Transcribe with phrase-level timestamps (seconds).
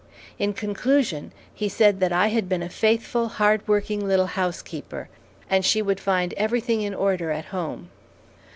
[0.39, 5.09] In conclusion he said that I had been a faithful, hard working little housekeeper,
[5.47, 7.91] and she would find everything in order at home.